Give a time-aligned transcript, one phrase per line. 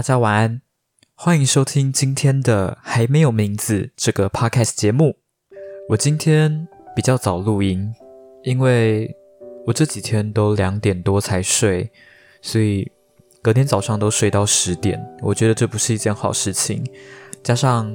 [0.00, 0.62] 大家晚安，
[1.14, 5.18] 欢迎收听今天的还没有名字这个 podcast 节目。
[5.90, 7.94] 我今天比较早录音，
[8.42, 9.14] 因为
[9.66, 11.90] 我这几天都两点多才睡，
[12.40, 12.90] 所以
[13.42, 14.98] 隔天早上都睡到十点。
[15.20, 16.82] 我觉得这不是一件好事情。
[17.42, 17.94] 加上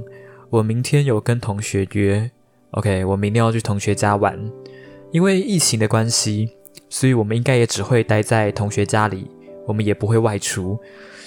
[0.52, 2.30] 我明天有跟同学约
[2.70, 4.40] ，OK，我明天要去同学家玩。
[5.12, 6.52] 因为疫情的关系，
[6.88, 9.28] 所以我们应该也只会待在同学家里，
[9.66, 10.80] 我们也不会外出。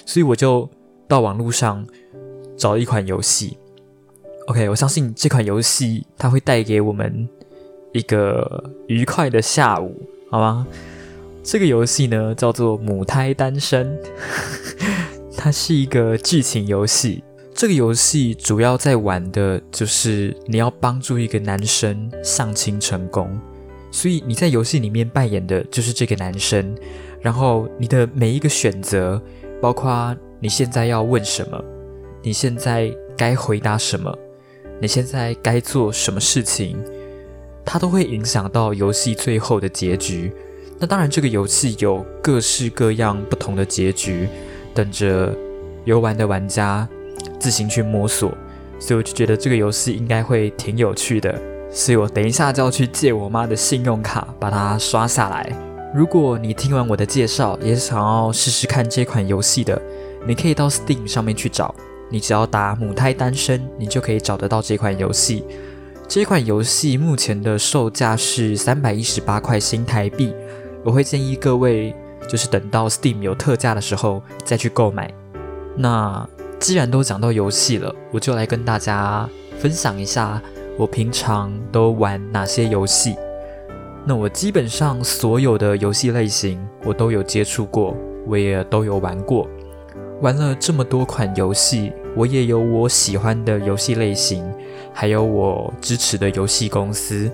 [0.05, 0.69] 所以我就
[1.07, 1.85] 到网络上
[2.57, 3.57] 找一款游戏
[4.47, 7.27] ，OK，我相信这款游戏它会带给我们
[7.93, 9.95] 一个愉快的下午，
[10.29, 10.67] 好吗？
[11.43, 13.97] 这个游戏呢叫做《母胎单身》，
[15.37, 17.23] 它是一个剧情游戏。
[17.55, 23.39] 这个游戏主要在玩的就是你要帮助一个男生相亲成功，
[23.91, 26.75] 所以你在游戏里面扮演的就是这个男生，
[27.21, 29.21] 然后你的每一个选择。
[29.61, 31.61] 包括你现在要问什么，
[32.21, 34.13] 你现在该回答什么，
[34.81, 36.77] 你现在该做什么事情，
[37.65, 40.31] 它都会影响到游戏最后的结局。
[40.79, 44.29] 那当然，这个游戏有各式各样不同的结局，
[44.73, 45.35] 等着
[45.83, 46.87] 游玩的玩家
[47.37, 48.31] 自行去摸索。
[48.79, 51.37] 所以我就觉得这个游戏应该会挺有趣的，
[51.69, 55.68] 所以我等一下就要去借我妈的信用卡把它刷下来。
[55.91, 59.81] 如果你听完我的介绍，也想要试试看这款游戏的，
[60.27, 61.73] 你可以到 Steam 上面去找。
[62.11, 65.43] 你只要打“母胎单身”，你就可以找得到这款游戏。
[66.07, 70.33] 这款游戏目前的售价是三百一十八块新台币。
[70.83, 71.95] 我会建议各位，
[72.27, 75.11] 就是等到 Steam 有特价的时候再去购买。
[75.75, 76.27] 那
[76.59, 80.39] 既然都讲到游戏了，我就来跟大家分享一下
[80.77, 83.15] 我平常都玩哪些游戏。
[84.05, 87.95] 那我基本上所有的游戏类型我都有接触过，
[88.25, 89.47] 我也都有玩过。
[90.21, 94.43] 玩了这么多款游戏，我也有我喜欢的游戏类型，
[94.93, 97.31] 还有我支持的游戏公司。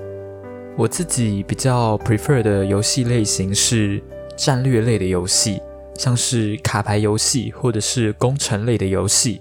[0.78, 4.04] 我自己比较 prefer 的游戏类型是
[4.36, 5.62] 战略类的游戏，
[5.96, 9.40] 像是卡牌游戏或者是工程类的游戏。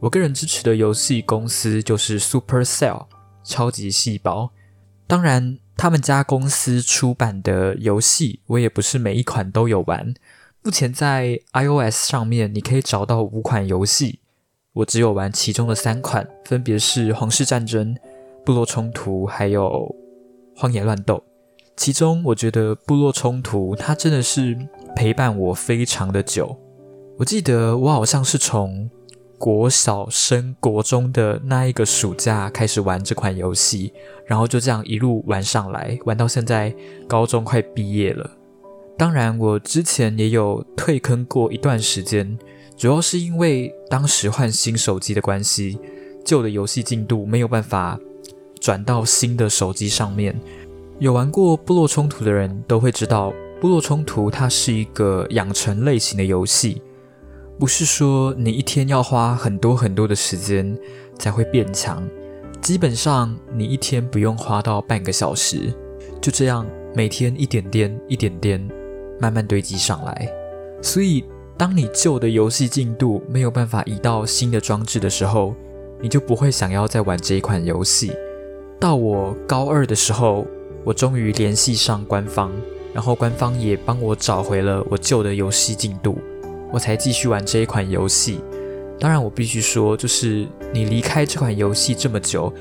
[0.00, 3.06] 我个人支持的游戏公司就是 Supercell
[3.44, 4.50] 超级细胞。
[5.06, 5.58] 当然。
[5.76, 10.14] 他们家公司出版的游戏，我也不是每一款都有玩。
[10.62, 14.20] 目前在 iOS 上面，你可以找到五款游戏，
[14.74, 17.94] 我只有玩其中的三款，分别是《皇室战争》、
[18.44, 19.94] 《部落冲突》还有
[20.60, 21.16] 《荒野乱斗》。
[21.76, 24.56] 其中，我觉得《部落冲突》它真的是
[24.94, 26.56] 陪伴我非常的久。
[27.18, 28.88] 我记得我好像是从
[29.42, 33.92] 国小升国中的那一个暑假开始玩这款游戏。
[34.24, 36.72] 然后就这样一路玩上来，玩到现在
[37.08, 38.30] 高中快毕业了。
[38.96, 42.38] 当然，我之前也有退坑过一段时间，
[42.76, 45.76] 主要是因为当时换新手机的关系，
[46.24, 47.98] 旧的游戏进度没有办法
[48.60, 50.40] 转到新的手机上面。
[51.00, 56.80] 有玩过《部落冲突》的人都会知道，《部落冲突》它是一个养成类型的游戏，
[57.58, 60.76] 不是说你一天要花很多很多的时间
[61.18, 62.02] 才会变强。
[62.60, 65.72] 基本上，你一天不用花到半个小时，
[66.20, 68.68] 就这样每天一点点、一点点
[69.20, 70.28] 慢慢堆积上来。
[70.80, 71.24] 所以，
[71.56, 75.54] 当你旧的游戏进度没有办法移到新的装置的时候，
[76.00, 78.12] 你就不会想要再玩这一款游戏。
[78.80, 80.46] 到我高二的时候，
[80.84, 82.50] 我终于联系上官方，
[82.92, 86.18] 然后官方也帮我找回了我旧的游戏进度，
[86.72, 88.40] 我才继续玩这一款游戏。
[88.98, 92.52] 当然，我必须说，就是你离开这款游戏这么久，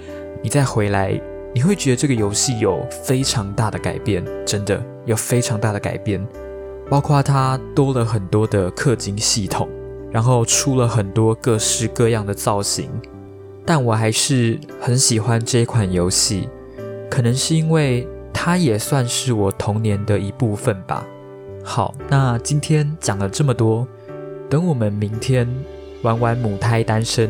[0.44, 1.20] 你再回来，
[1.54, 6.26] 你会觉得这个游戏有非常大的改变，真的有非常大的改变。
[6.90, 9.70] 包括它多了很多的氪金系统，
[10.12, 12.90] 然后出了很多各式各样的造型。
[13.64, 16.50] 但我还是很喜欢这款游戏，
[17.10, 21.06] 可能是因为它也算是我童年的一部分吧。
[21.64, 23.88] 好，那今天讲了这么多，
[24.52, 25.48] 等我们明天。
[26.04, 27.30] 玩完母胎单身，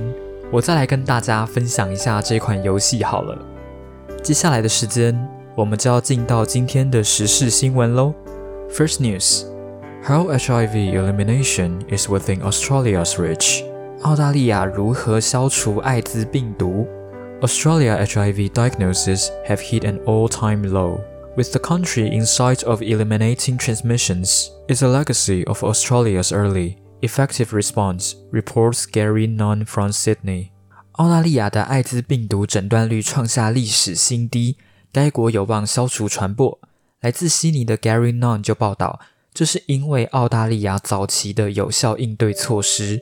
[0.50, 3.38] 我再来跟大家分享一下这款游戏好了。
[4.23, 5.13] 接下来的时间，
[5.56, 8.13] 我们就要进到今天的时事新闻喽。
[8.71, 9.44] First news:
[10.07, 13.65] How HIV elimination is within Australia's reach.
[14.03, 16.88] 澳大利亚如何消除艾滋病毒
[17.41, 21.01] ？Australia HIV diagnoses have hit an all-time low.
[21.35, 27.52] With the country in sight of eliminating transmissions, is a legacy of Australia's early Effective
[27.52, 30.49] response reports Gary Nunn from Sydney。
[30.93, 34.56] 澳大利亚的艾滋病毒诊断率创下历史新低，
[34.93, 36.58] 该国有望消除传播。
[37.02, 38.99] 来自悉尼的 Gary Nunn 就报道，
[39.34, 43.00] 这是因为澳大利亚早期的有效应对措施。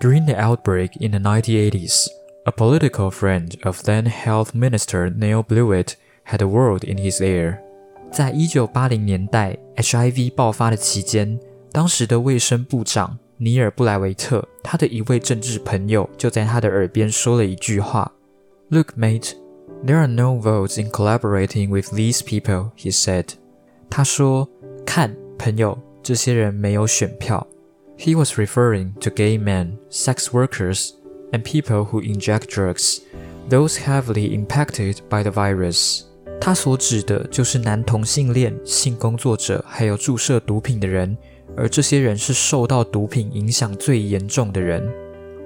[0.00, 2.08] During the outbreak in the 1980s,
[2.44, 5.94] a political friend of then Health Minister Neil Blewett
[6.24, 7.58] had a word in his ear.
[8.10, 11.38] 在一九八零年代 HIV 爆发的期间，
[11.72, 19.32] 当时的卫生部长 尼尔布莱维特，他的一位政治朋友就在他的耳边说了一句话：“Look, mate,
[19.84, 23.26] there are no votes in collaborating with these people,” he said.
[23.90, 27.46] 他说：“看，朋友，这些人没有选票。”
[27.98, 30.90] He was referring to gay men, sex workers,
[31.32, 33.00] and people who inject drugs,
[33.48, 36.02] those heavily impacted by the virus.
[36.38, 41.16] 他所指的就是男同性恋、性工作者，还有注射毒品的人，
[41.56, 44.86] 而这些人是受到毒品影响最严重的人。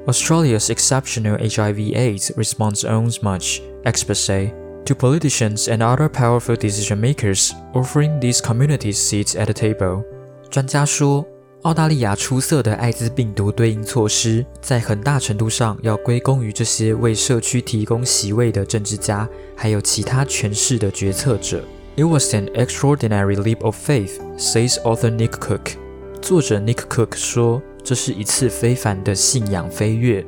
[0.07, 4.53] Australia's exceptional HIV/AIDS response owes much, experts say,
[4.87, 10.03] to politicians and other powerful decision makers offering these communities seats at the table.
[10.51, 11.25] 专家说，
[11.63, 21.63] 澳大利亚出色的艾滋病毒对应措施，在很大程度上要归功于这些为社区提供席位的政治家，还有其他权势的决策者。
[21.97, 25.77] It was an extraordinary leap of faith, says author Nick Cook。
[26.25, 30.25] 作者 Nick Cook 说，这是一次非凡的信仰飞跃。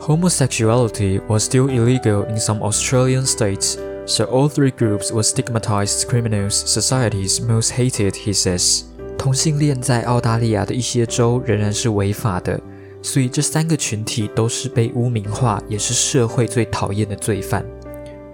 [0.00, 3.76] Homosexuality was still illegal in some Australian states,
[4.06, 8.82] so all three groups were stigmatized criminals society's most hated, he says.
[9.16, 12.60] 同性恋在澳大利亚的一些州仍然是违法的，
[13.02, 17.64] 所以这三个群体都是被污名化，也是社会最讨厌的罪犯。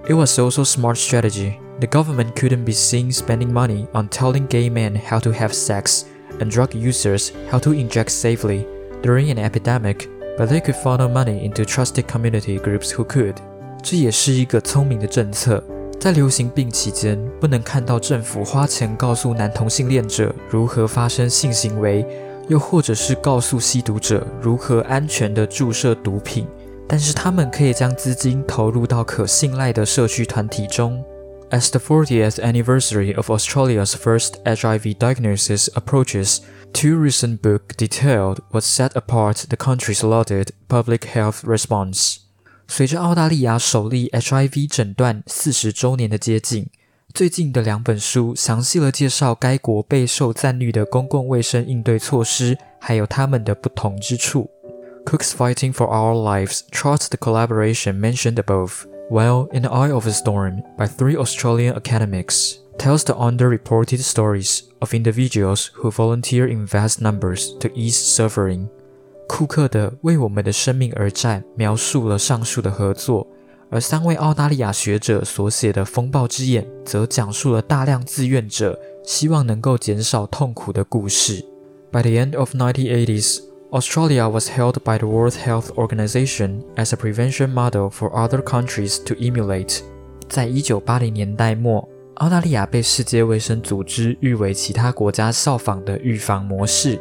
[0.08, 1.52] It was also smart strategy.
[1.78, 6.02] The government couldn't be seen spending money on telling gay men how to have sex
[6.39, 8.65] and drug users how to inject safely
[9.01, 13.35] during an epidemic, but they could funnel money into trusted community groups who could.
[13.83, 15.63] 这也是一个聪明的政策。
[15.99, 22.05] 在流行病期间，不能看到政府花钱告诉男同性恋者如何发生性行为，
[22.47, 26.45] 又或者是告诉吸毒者如何安全的注射毒品。
[26.87, 31.03] 但是他们可以将资金投入到可信赖的社区团体中。
[31.50, 36.42] As the 40th anniversary of Australia's first HIV diagnosis approaches,
[36.72, 42.18] two recent books detailed what set apart the country's lauded public health response.
[42.68, 46.68] 随着澳大利亚首例 HIV 诊断四十周年的接近，
[47.12, 54.48] 最近的两本书详细了介绍该国备受赞誉的公共卫生应对措施，还有他们的不同之处。
[55.04, 60.12] Cooks Fighting for Our Lives charts the collaboration mentioned above, while In the Eye of a
[60.12, 67.00] Storm by three Australian academics tells the underreported stories of individuals who volunteer in vast
[67.00, 68.68] numbers to ease suffering.
[69.28, 73.26] 库克的《为我们的生命而战》描述了上述的合作，
[73.70, 81.44] 而三位澳大利亚学者所写的《风暴之眼》则讲述了大量自愿者希望能够减少痛苦的故事。
[81.92, 83.40] By the end of 1980s,
[83.74, 88.98] Australia was held by the World Health Organization as a prevention model for other countries
[89.04, 89.80] to emulate。
[90.28, 97.00] 在一九八零年代末，澳大利亚被世界卫生组织誉为其他国家效仿的预防模式。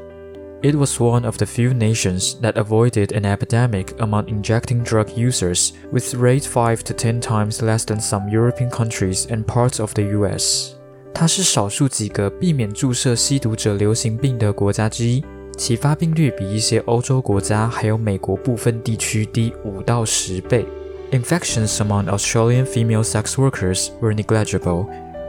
[0.62, 5.72] It was one of the few nations that avoided an epidemic among injecting drug users,
[5.92, 10.04] with rate 5 to 10 times less than some European countries and parts of the
[10.18, 10.74] US.
[11.14, 15.24] 它是少数几个避免注射吸毒者流行病的国家之一，
[15.57, 20.67] 其发病率比一些欧洲国家还有美国部分地区低五到十倍。
[21.11, 24.87] Infections among Australian female sex workers were negligible.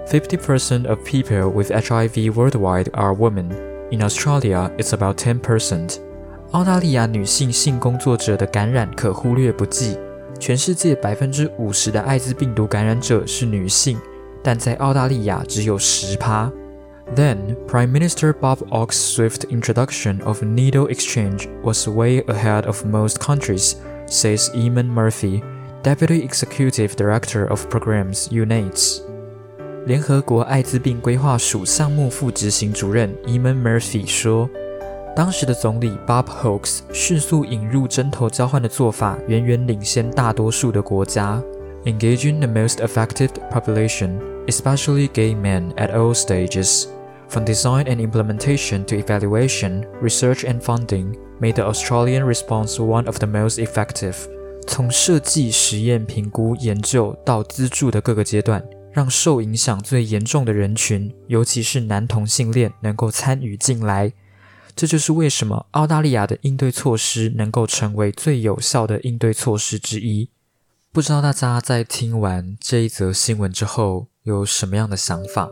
[0.07, 3.49] 50% of people with HIV worldwide are women.
[3.91, 5.97] In Australia, it's about ten percent.
[6.51, 9.97] 澳大利亚女性性工作者的感染可忽略不计。
[10.39, 13.97] 全世界百分之五十的艾滋病毒感染者是女性，
[14.43, 16.51] 但在澳大利亚只有十趴。
[17.14, 23.74] Then, Prime Minister Bob Ock's swift introduction of needle exchange was way ahead of most countries,
[24.06, 25.42] says Eamon Murphy,
[25.82, 29.00] Deputy Executive Director of Programs UNAIDS.
[29.86, 41.42] 联合国艾滋病规划署项目副执行主任 Eamon Murphy 说：“当时的总理 Bob Hawke 迅速引入针头交换的做法，远远领先大多数的国家。
[41.86, 46.84] Engaging the most affected population, especially gay men, at all stages,
[47.29, 53.17] From design and implementation to evaluation, research and funding, made the Australian response one of
[53.17, 54.15] the most effective。
[54.67, 58.63] 从设计、实验、评估、研究到资助的各个阶段。”
[58.95, 64.13] 让受影响最严重的人群，尤其是男同性恋，能够参与进来。
[64.73, 70.29] 这就是为什么澳大利亚的应对措施能够成为最有效的应对措施之一。
[70.93, 75.49] 不知道大家在听完这一则新闻之后有什么样的想法？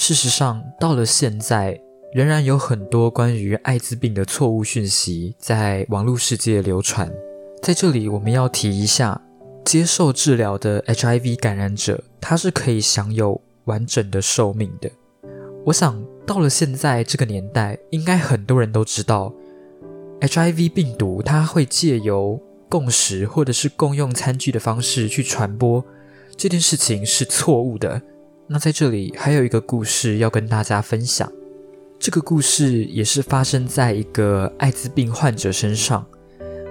[0.00, 1.76] 事实上，到了现在，
[2.14, 7.12] 仍然有很多关于艾滋病的错误讯息在网络世界流传。
[7.60, 9.20] 在这里，我们要提一下，
[9.64, 14.88] 接受治疗的 HIV 感染者，他是可以享有完整的寿命的。
[15.66, 19.34] 我想，到了现在这个年代，应该很多人都知道
[20.20, 25.84] ，HIV 病毒它会借由共食或者是共用餐具的方式去传播，
[26.36, 28.00] 这件事情是错误的。
[28.50, 31.30] 那在这里还有一个故事要跟大家分享，
[31.98, 36.06] 这个故事也是发生在一个艾滋病患者身上。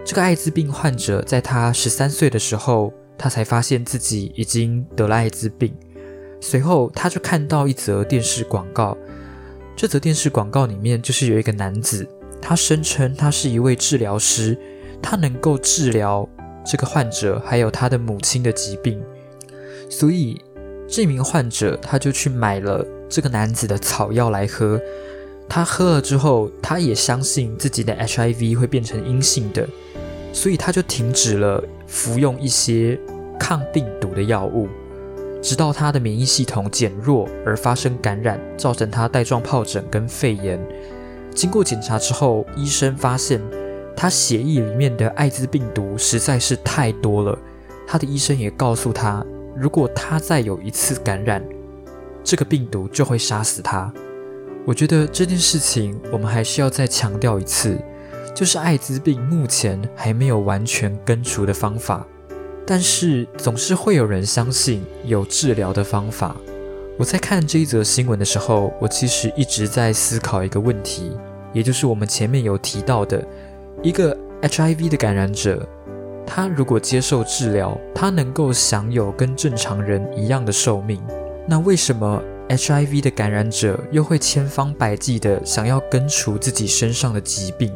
[0.03, 5.72] 这个艾滋病患者在他十三岁的时候，他才发现自己已经得了艾滋病。
[6.41, 8.98] 随后，他就看到一则电视广告。
[9.75, 12.10] 这则电视广告里面就是有一个男子，
[12.41, 14.57] 他声称他是一位治疗师，
[15.00, 16.27] 他能够治疗
[16.65, 19.00] 这个患者还有他的母亲的疾病，
[19.91, 20.41] 所以。
[20.89, 24.79] 这名患者他就去买了这个男子的草药来喝，
[25.50, 29.67] 他喝了之后，他也相信自己的 HIV 会变成阴性的，
[30.34, 33.00] 所以他就停止了服用一些
[33.39, 34.67] 抗病毒的药物，
[35.41, 40.60] 直到他的免疫系统减弱而发生感染，造成他带状疱疹跟肺炎。
[41.36, 43.41] 经过检查之后，医生发现
[43.96, 47.38] 他血液里面的艾滋病毒实在是太多了，
[47.86, 49.25] 他的医生也告诉他。
[49.59, 51.43] 如果他再有一次感染，
[52.23, 53.91] 这个病毒就会杀死他。
[54.65, 57.77] 我觉得这件事情我们还是要再强调一次，
[58.35, 62.05] 就是艾滋病目前还没有完全根除的方法，
[62.65, 66.35] 但是总是会有人相信有治疗的方法。
[66.99, 71.11] 我在看这一则新闻的时候，我其实一直在思考一个问题，
[71.53, 73.25] 也就是我们前面有提到的
[73.81, 75.67] 一个 HIV 的感染者。
[76.27, 81.01] 他如果接受治疗，他能够享有跟正常人一样的寿命。
[81.48, 87.74] 那为什么 HIV 的感染者又会千方百计的想要根除自己身上的疾病？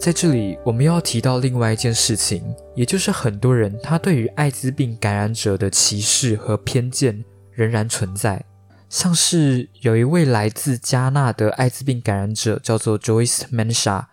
[0.00, 2.42] 在这里，我们要提到另外一件事情，
[2.74, 7.22] 也就是很多人他对于艾滋病感染者的歧视和偏见
[7.52, 8.42] 仍然存在。
[8.88, 14.06] 像是有一位来自加纳的艾滋病感染者，叫做 Joyce Mensah。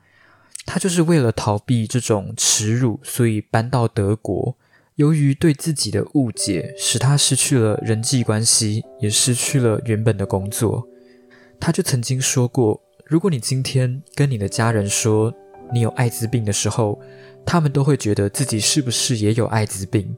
[0.71, 4.55] 他就是为了逃避这种耻辱，所以搬到德国。
[4.97, 10.87] 由于对自己的误解，使他失去了人际关系，也失去了原本的工作。
[11.59, 15.33] 他就曾经说过：“如果你今天跟你的家人说
[15.73, 17.01] 你有艾滋病的时候，
[17.43, 20.15] 他们都会觉得自己是不是也有艾滋病？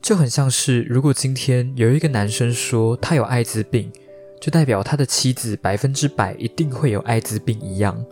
[0.00, 3.92] 就很像是如果今天有一个男生说他有艾滋病，
[4.40, 8.04] 就代表他的妻子百分之百一定会有艾滋病一样。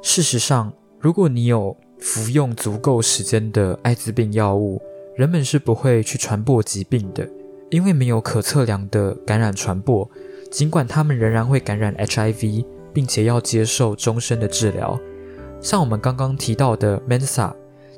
[0.00, 4.82] 事实上。”如果你有服用足够时间的艾滋病药物，
[5.16, 7.28] 人们是不会去传播疾病的，
[7.70, 10.08] 因为没有可测量的感染传播。
[10.50, 14.98] 尽管他们仍然会感染 HIV，并且要接受终身的治疗。
[15.60, 17.52] 像我们刚刚提到的 Mensa，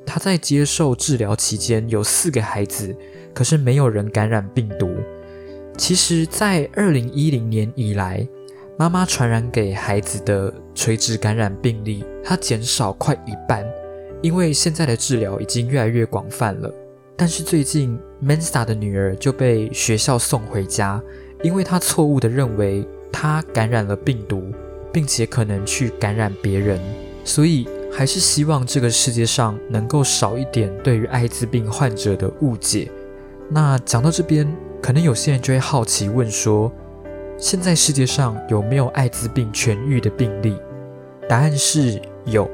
[0.05, 2.95] 他在接受治疗期间有四个孩子，
[3.33, 4.95] 可是没有人感染病毒。
[5.79, 8.29] 其实，在二零一零年以来，
[8.81, 13.63] 妈妈传染给孩子的垂直感染病例，它减少快一半，
[14.23, 16.75] 因为现在的治疗已经越来越广泛了。
[17.15, 20.99] 但是最近，Mensa 的女儿就被学校送回家，
[21.43, 22.83] 因为她错误地认为
[23.13, 24.51] 她感染了病毒，
[24.91, 26.81] 并且可能去感染别人。
[27.23, 32.91] 所以，还是希望这个世界上能够少一点对于艾滋病患者的误解。
[33.51, 36.73] 那讲到这边，可能有些人就会好奇问说。
[37.41, 40.55] 现在世界上有没有艾滋病痊愈的病例？
[41.27, 42.49] 答案是有。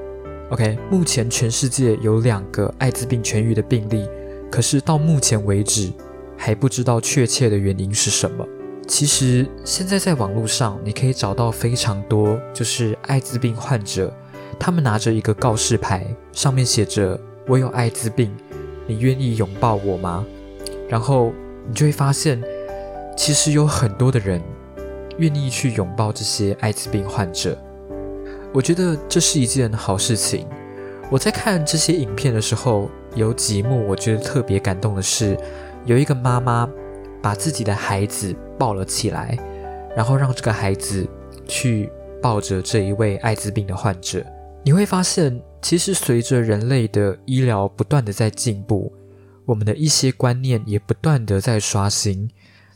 [0.51, 4.09] OK，目前全世界有两个艾滋病痊愈的病例，
[4.49, 5.93] 可是到目前为止
[6.37, 8.47] 还不知道确切的原因是什么。
[8.87, 14.15] 其实现在在网络上你可以找到非常多，就是艾滋病患者，
[14.57, 18.33] 他们拿着一个告示牌，上面写着“我有艾滋病，
[18.87, 20.25] 你愿意拥抱我吗？”
[20.89, 21.33] 然后
[21.67, 22.41] 你就会发现，
[23.17, 24.41] 其实有很多的人。
[25.19, 27.57] 愿意去拥抱这些艾滋病患者，
[28.53, 30.47] 我觉得这是一件好事情。
[31.11, 35.39] 我在看这些影片的时候，有几幕我觉得特别感动的是，
[35.85, 36.69] 有一个妈妈
[37.23, 39.39] 把自己的孩子抱了起来，
[39.97, 41.09] 然后让这个孩子
[41.47, 44.25] 去抱着这一位艾滋病的患者。
[44.65, 48.93] 你会发现，其实随着人类的医疗不断的在进步，
[49.45, 52.29] 我们的一些观念也不断的在刷新。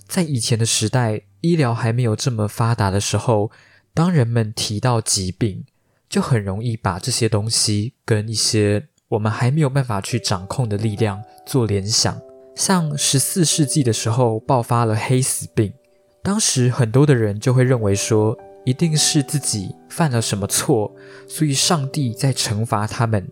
[0.06, 1.22] 在以前的时代。
[1.40, 3.50] 医疗还没有这么发达的时候，
[3.94, 5.64] 当人们提到疾病，
[6.08, 12.20] 就很容易把这些东西跟一些我们还没有办法去掌控的力量做联想。
[12.54, 15.72] 像十四世纪的时候爆发了黑死病，
[16.22, 20.94] 当时很多的人就会认为说，一定是自己犯了什么错，
[21.26, 23.26] 所以上帝在惩罚他们。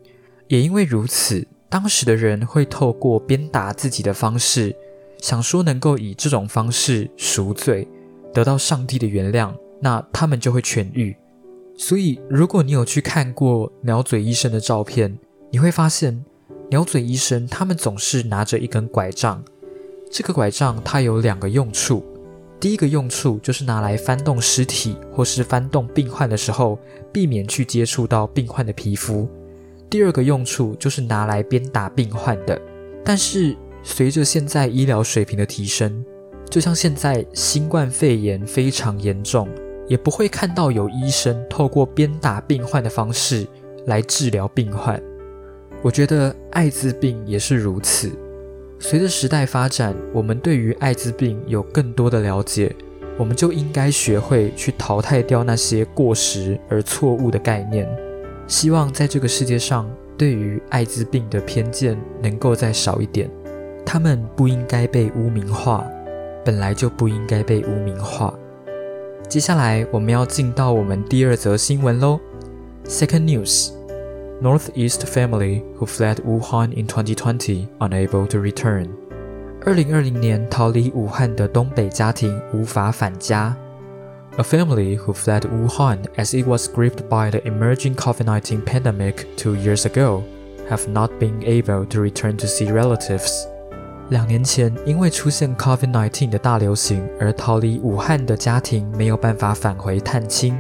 [0.47, 4.75] 也因为如此，当时的人会透过鞭打自己的方式，
[5.21, 7.87] 想说能够以这种方式赎罪，
[8.39, 11.17] 得到上帝的原谅，那他们就会痊愈。
[11.77, 15.19] 所以，如果你有去看过鸟嘴医生的照片，
[15.51, 16.25] 你会发现，
[16.71, 19.43] 鸟嘴医生他们总是拿着一根拐杖。
[20.09, 22.05] 这个拐杖它有两个用处，
[22.61, 26.79] 第一个用处就是拿来翻动尸体或是翻动病患的时候，
[27.13, 29.29] 避免去接触到病患的皮肤。
[29.91, 32.61] 第二个用处就是拿来鞭打病患的，
[33.05, 36.05] 但是随着现在医疗水平的提升，
[36.51, 39.49] 就像现在新冠肺炎非常严重，
[39.87, 43.47] 也不会看到有医生透过鞭打病患的方式
[43.87, 45.01] 来治疗病患。
[45.83, 48.11] 我觉得艾滋病也是如此。
[48.81, 52.75] 随着时代发展，我们对于艾滋病有更多的了解，
[53.17, 57.89] 我们就应该学会去淘汰掉那些过时而错误的概念。
[58.47, 63.31] 希望在这个世界上，对于艾滋病的偏见能够再少一点。
[63.85, 65.87] 他们不应该被污名化，
[66.48, 68.34] 本来就不应该被污名化。
[69.30, 72.20] 接下来我们要进到我们第二则新闻喽。
[72.86, 73.72] Second news:
[74.42, 78.90] Northeast family who fled Wuhan in 2020 unable to return.
[79.66, 83.56] 二零二零年逃离武汉的东北家庭无法返家。
[84.36, 89.56] A family who fled Wuhan as it was gripped by the emerging COVID 19 pandemic two
[89.56, 90.24] years ago
[90.70, 93.48] have not been able to return to see relatives.
[94.11, 100.57] 两年前，因为出现 COVID-19 的大流行而逃离武汉的家庭没有办法返回探亲。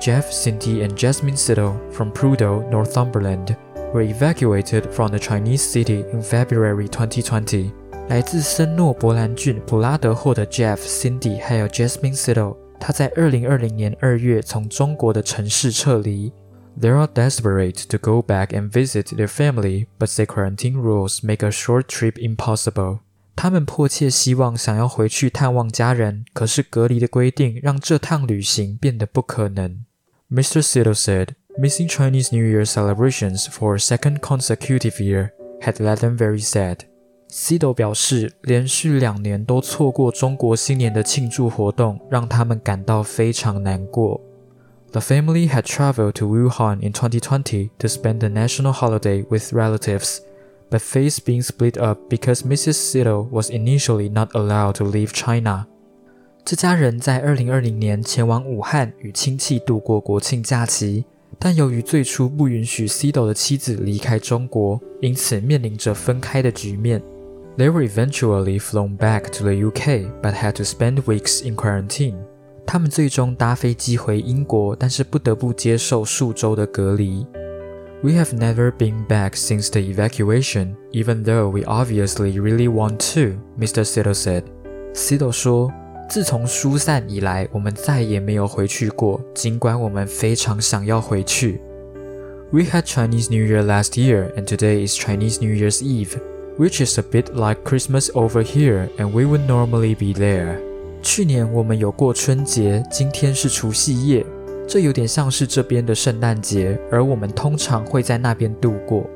[0.00, 3.54] Jeff, Cindy, and Jasmine Siddle from Prudhoe, Northumberland,
[3.92, 7.70] were evacuated from the Chinese city in February 2020.
[8.08, 16.32] 来自森诺伯兰郡普拉德霍的 Jeff、Cindy 还有 Jasmine Siddle 他在二零二零年二月从中国的城市撤离。
[16.79, 21.51] They are desperate to go back and visit their family, but the quarantine rules make a
[21.51, 22.99] short trip impossible.
[23.35, 29.85] 他们迫切希望想要回去探望家人，可是隔离的规定让这趟旅行变得不可能。
[30.31, 30.61] Mr.
[30.61, 36.17] Siddle said, missing Chinese New Year celebrations for a second consecutive year had led them
[36.17, 36.79] very sad.
[37.29, 44.19] Cido 表示，连续两年都错过中国新年的庆祝活动，让他们感到非常难过。
[44.93, 50.19] The family had traveled to Wuhan in 2020 to spend the national holiday with relatives,
[50.69, 52.75] but faced being split up because Mrs.
[52.75, 55.67] Cido was initially not allowed to leave China.
[56.43, 61.05] 这家人在2020年前往武汉与亲戚度过国庆假期，
[61.37, 66.99] 但由于最初不允许 Cido 的妻子离开中国，因此面临着分开的局面。
[67.59, 72.15] they were eventually flown back to the UK, but had to spend weeks in quarantine.
[72.65, 77.25] 他们最终搭飞机回英国，但是不得不接受数周的隔离。
[78.01, 83.83] We have never been back since the evacuation, even though we obviously really want to, Mr.
[83.83, 84.43] Siddle said.
[84.93, 91.59] Siddle 说：“自从疏散以来，我们再也没有回去过，尽管我们非常想要回去。”
[92.51, 96.19] We had Chinese New Year last year, and today is Chinese New Year's Eve
[96.59, 100.59] which is a bit like Christmas over here, and we would normally be there.
[101.03, 104.25] 去年我们有过春节，今天是除夕夜，
[104.67, 109.09] 这有点像是这边的圣诞节，而我们通常会在那边度过。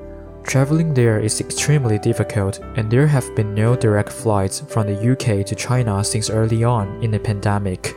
[0.46, 5.46] Traveling there is extremely difficult, and there have been no direct flights from the UK
[5.48, 7.94] to China since early on in the pandemic.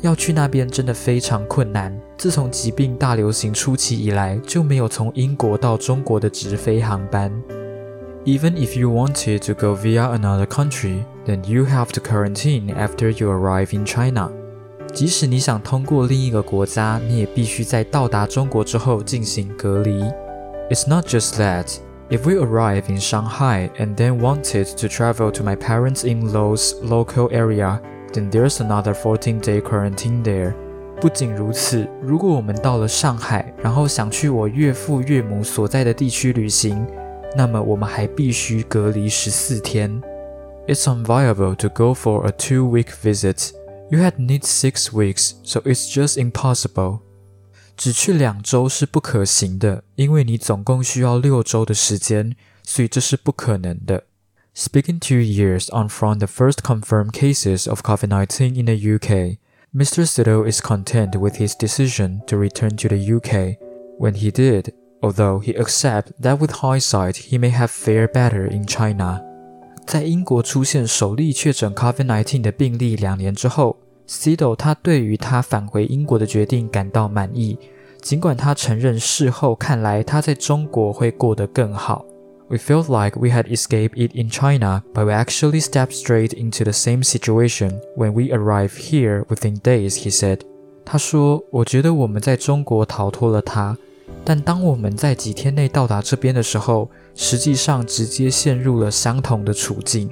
[0.00, 1.98] 要去那边真的非常困难。
[2.16, 7.32] 自从疾病大流行初期以来，就没有从英国到中国的直飞航班。
[8.24, 13.29] even if you wanted to go via another country, then you have to quarantine after you
[13.29, 14.31] arrive in China.
[14.91, 20.01] 即使你想通过另一个国家，你也必须在到达中国之后进行隔离。
[20.71, 21.77] It's not just that.
[22.09, 26.73] If we arrive in Shanghai and then wanted to travel to my parents in Los
[26.81, 27.79] local area,
[28.13, 30.55] then there's another 14-day quarantine there.
[30.99, 36.83] 不仅如此，如果我们到了上海，然后想去我岳父岳母所在的地区旅行，
[37.37, 40.01] 那么我们还必须隔离十四天。
[40.68, 43.52] It's unviable to go for a two-week visit.
[43.90, 47.00] You had need six weeks, so it's just impossible.
[47.76, 54.04] 只去两周是不可行的，因为你总共需要六周的时间，所以这是不可能的。
[54.56, 59.38] Speaking two years on from the first confirmed cases of COVID-19 in the UK,
[59.74, 60.06] Mr.
[60.06, 63.58] Siddle is content with his decision to return to the UK.
[63.98, 68.64] When he did, although he accepts that with hindsight he may have fared better in
[68.64, 69.20] China.
[69.89, 73.75] 在英国出现首例确诊 COVID-19 的病例两年之后
[74.07, 77.57] ，Cido 他对于他返回英国的决定感到满意，
[77.99, 82.05] 尽管他承认事后看来他在中国会过得更好。
[82.49, 86.71] We felt like we had escaped it in China, but we actually stepped straight into the
[86.71, 90.41] same situation when we arrived here within days, he said.
[90.85, 93.75] 他说：“我觉得我们在中国逃脱了它，
[94.24, 100.10] 但当我们在几天内到达这边的时候，实际上直接陷入了相同的处境。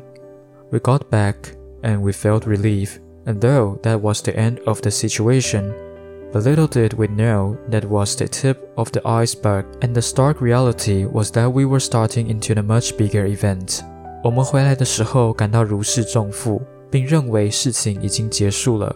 [0.71, 1.35] We got back
[1.83, 5.73] and we felt relief, and though that was the end of the situation,
[6.33, 10.41] but little did we know that was the tip of the iceberg, and the stark
[10.41, 13.81] reality was that we were starting into a much bigger event.
[14.25, 18.95] 我们回来的时候感到如释重负，并认为事情已经结束了。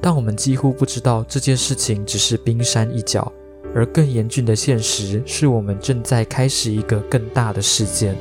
[0.00, 3.32] 但我们几乎不知道这件事情只是冰山一角，
[3.73, 8.15] 而更严峻的现实是我们正在开始一个更大的事件。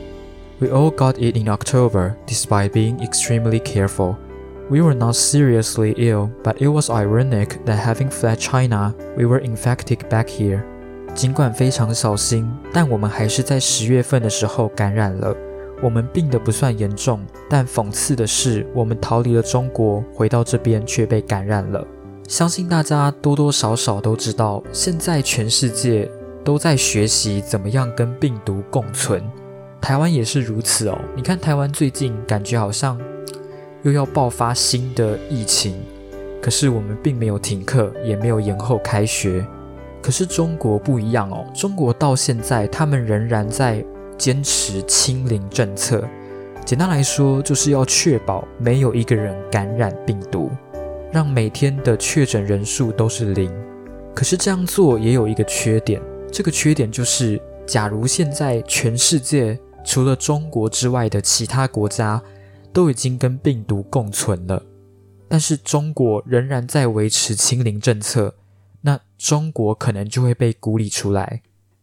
[0.58, 4.16] We all got it in October, despite being extremely careful.
[4.70, 9.40] We were not seriously ill, but it was ironic that having fled China, we were
[9.40, 10.62] infected back here.
[11.14, 15.36] 尽管非常小心，但我们还是在十月份的时候感染了。
[15.82, 21.84] 我们病得不算严重，但讽刺的是，我们逃离了中国，回到这边却被感染了。
[22.26, 26.10] 相信大家多多少少都知道，现在全世界
[26.44, 29.22] 都在学习怎么样跟病毒共存，
[29.80, 30.98] 台湾也是如此哦。
[31.14, 32.98] 你看，台湾最近感觉好像
[33.82, 35.80] 又要爆发新的疫情，
[36.40, 39.46] 可是我们并没有停课，也没有延后开学。
[40.00, 43.84] 可是中国不一样哦，中国到现在他们仍然在。
[44.18, 46.04] 坚持清零政策，
[46.64, 50.48] 简单来说，就是要确保没有一个人感染病毒，
[51.12, 53.52] 让每天的确诊人数都是零。
[54.14, 56.00] 可是这样做也有一个缺点，
[56.32, 62.22] 这个缺点就是，假如现在全世界除了中国之外的其他国家
[62.72, 64.62] 都已经跟病毒共存了，
[65.28, 68.34] 但是中国仍然在维持清零政策，
[68.80, 71.42] 那中国可能就会被孤立出来。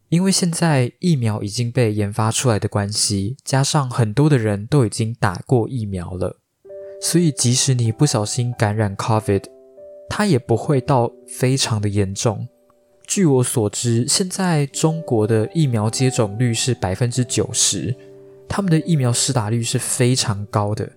[0.09, 6.39] 因为现在疫苗已经被研发出来的关系，加上很多的人都已经打过疫苗了，
[7.01, 9.43] 所以即使你不小心感染 COVID，
[10.09, 12.47] 它也不会到非常的严重。
[13.07, 17.95] 据我所知，现在中国的疫苗接种率是百分之九十，
[18.47, 20.89] 他们的疫苗施打率是非常高的。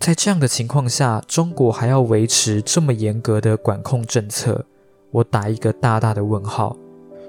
[0.00, 4.66] 在这样的情况下，中国还要维持这么严格的管控政策，
[5.12, 6.76] 我打一个大大的问号。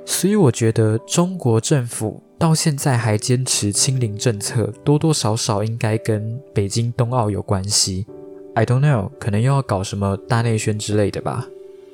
[0.06, 8.06] 所以我觉得中国政府到现在还坚持清零政策，多多少少应该跟北京冬奥有关系。
[8.54, 11.48] I don't know，可能又要搞什么大内宣之类的吧。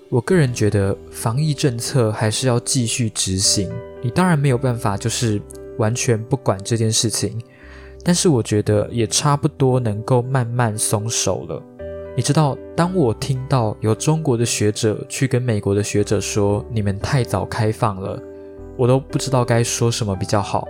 [0.09, 3.69] 我个人觉得防疫政策还是要继续执行。
[4.01, 5.39] 你当然没有办法就是
[5.77, 7.39] 完全不管这件事情，
[8.03, 11.63] 但是我觉得也差不多能够慢慢松手了。
[12.15, 18.21] 你知道，当我听到有中国的学者去跟美国的学者说你们太早开放了，
[18.75, 20.67] 我都不知道该说什么比较好。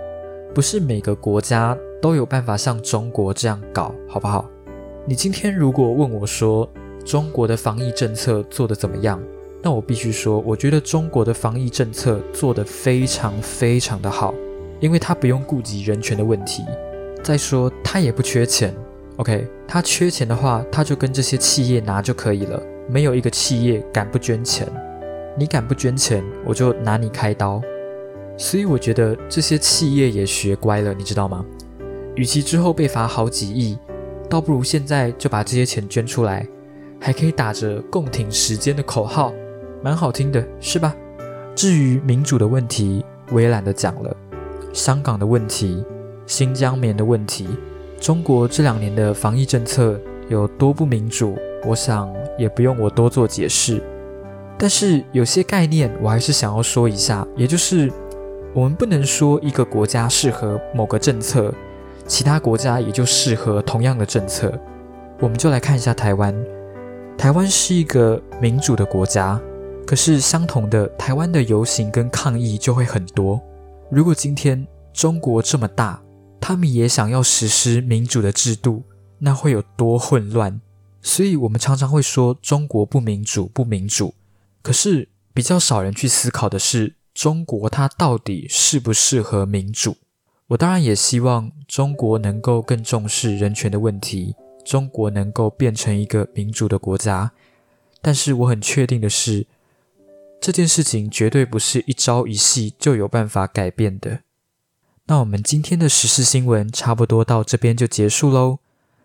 [0.54, 4.48] 不是每个国家都有办法像中国这样搞，好不好？
[5.06, 6.68] 你今天如果问我说
[7.04, 9.20] 中国的防疫政策做得怎么样，
[9.62, 14.32] 那我必须说，我觉得中国的防疫政策做得非常非常的好，
[14.78, 16.62] 因为他不用顾及人权的问题，
[17.24, 18.74] 再说他也不缺钱。
[19.20, 22.58] OK，他缺钱的话，他就跟这些企业拿就可以了。
[22.88, 24.66] 没有一个企业敢不捐钱，
[25.36, 27.60] 你敢不捐钱，我就拿你开刀。
[28.38, 31.44] 所以我觉得这些企业也学乖了，你知道吗？
[32.14, 33.78] 与其之后被罚好几亿，
[34.26, 36.48] 倒不如现在就把这些钱捐出来，
[36.98, 39.34] 还可以打着共挺时间的口号，
[39.82, 40.96] 蛮好听的，是吧？
[41.54, 44.16] 至于民主的问题，我也懒得讲了。
[44.72, 45.84] 香港的问题，
[46.26, 47.46] 新疆棉的问题。
[48.00, 51.36] 中国这两年的防疫政策有多不民主，
[51.66, 53.82] 我想也不用我多做解释。
[54.56, 57.92] 但是有些概念我还是想要说一下，也就是
[58.54, 61.52] 我们不能说一个国家适合某个政策，
[62.06, 64.50] 其他国家也就适合同样的政策。
[65.20, 66.34] 我们就来看一下台湾，
[67.18, 69.38] 台湾是一个民主的国家，
[69.86, 73.38] 可是相同的，台湾的游行跟抗议就会很多。
[73.90, 76.00] 如果今天中国这么大，
[76.40, 78.84] 他们也想要实施民主的制度，
[79.18, 80.60] 那会有多混乱？
[81.02, 84.14] 所以，我们常常会说中国不民主，不民主。
[84.62, 89.96] 可是，比较少人去思考的是，中国它到底适不适合民主？
[90.48, 97.32] 我当然也希望中国能够更重视人权的问题，中国能够变成一个民主的国家。
[98.02, 99.46] 但是，我很确定的是，
[100.40, 104.20] 这件事情绝对不是一朝一夕就有办法改变的。
[105.10, 108.60] 那我们今天的时事新闻差不多到这边就结束喽。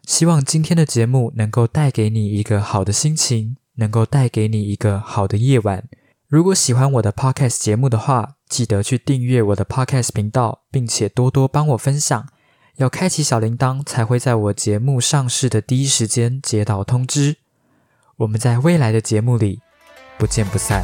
[0.05, 5.83] 希望今天的节目能够带给你一个好的心情，能够带给你一个好的夜晚。
[6.27, 12.27] 如果喜欢我的 podcast 节目的话，记得去订阅我的 podcast 频道，并且多多帮我分享。
[12.75, 17.37] 要开启小铃铛，才会在我节目上市的第一时间接到通知。
[18.17, 19.59] 我们在未来的节目里
[20.19, 20.83] 不见不散。